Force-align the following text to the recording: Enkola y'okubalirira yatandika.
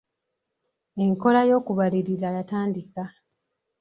Enkola 1.03 1.41
y'okubalirira 1.49 2.27
yatandika. 2.37 3.03